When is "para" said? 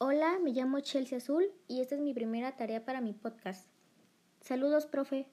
2.84-3.00